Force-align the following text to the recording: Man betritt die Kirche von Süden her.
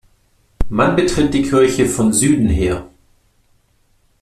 Man 0.69 0.95
betritt 0.95 1.31
die 1.31 1.43
Kirche 1.43 1.85
von 1.87 2.11
Süden 2.11 2.47
her. 2.49 2.89